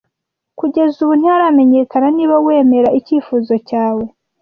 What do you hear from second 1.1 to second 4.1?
ntiharamenyekana niba wemera icyifuzo cyawe.